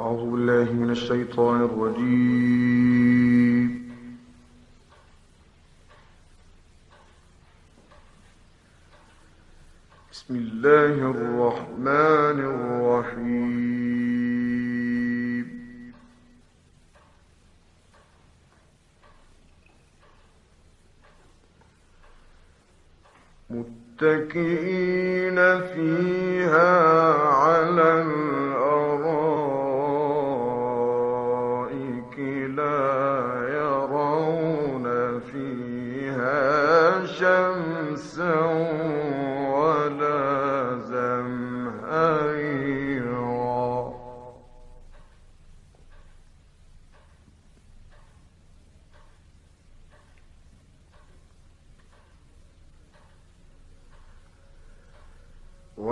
أعوذ 0.00 0.30
بالله 0.30 0.72
من 0.72 0.90
الشيطان 0.90 1.60
الرجيم. 1.62 3.26
بسم 10.12 10.34
الله 10.36 10.94
الرحمن 11.10 12.38
الرحيم. 12.52 13.66
متكئين 23.50 25.38
فيها 25.72 27.05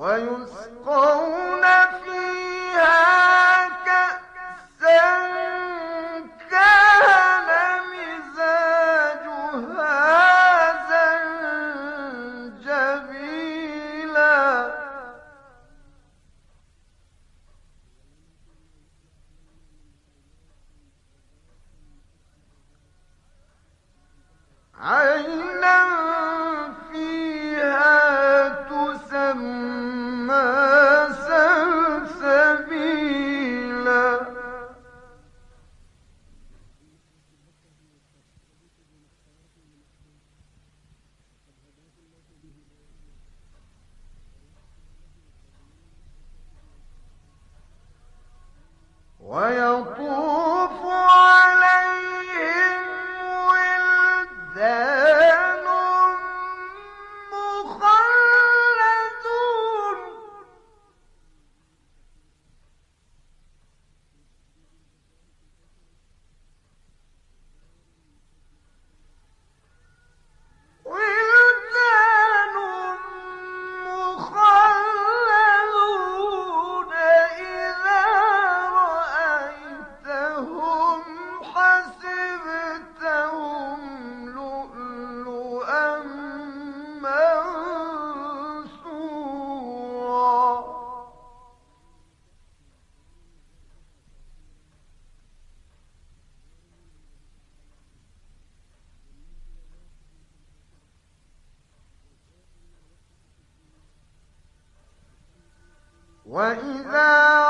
ويسقون 0.00 1.39
ويقول 49.30 50.29
وإذا 106.30 107.49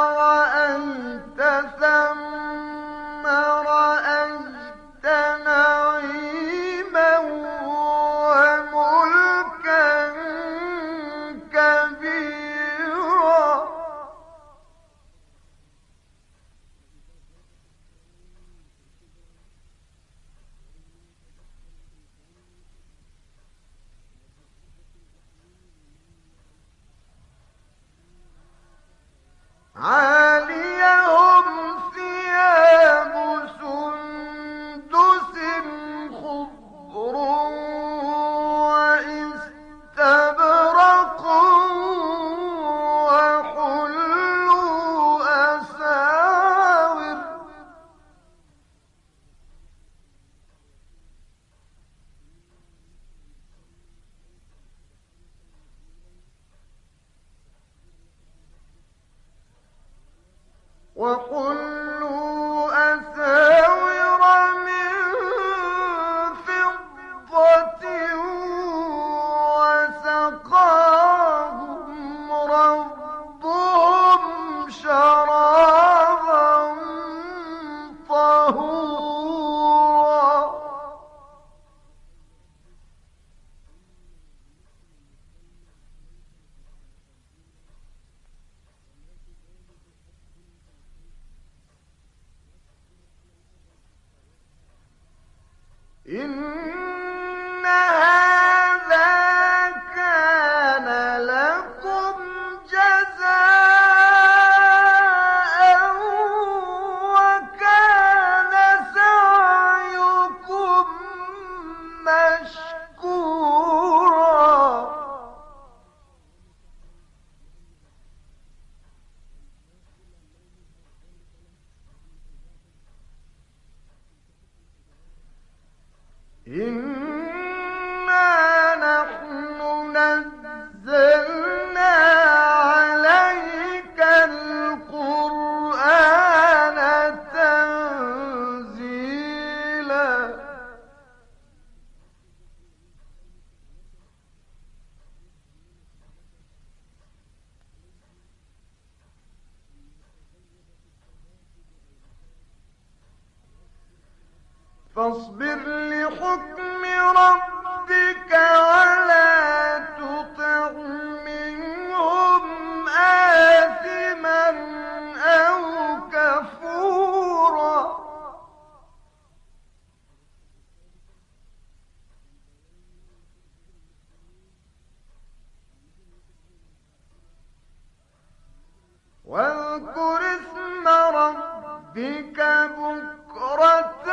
بكرة 182.50 184.06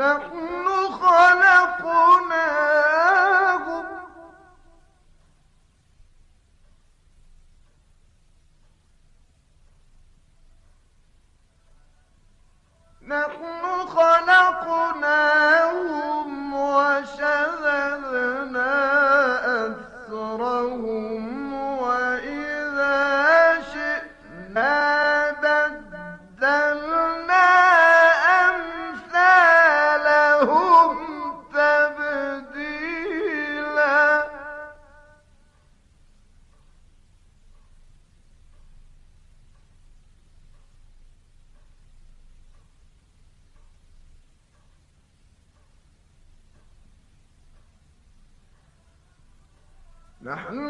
نحن 0.00 0.59
نحن 50.22 50.69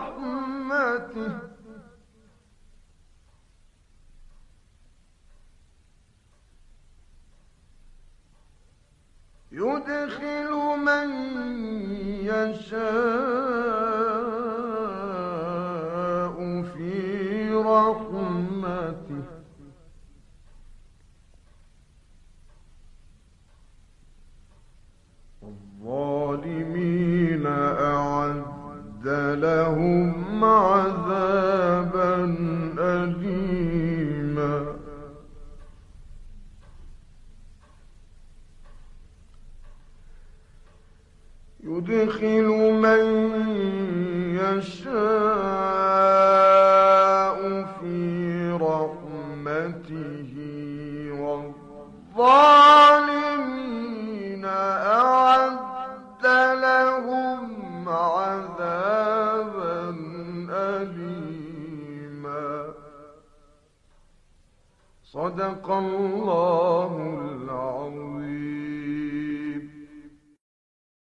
في 0.00 1.57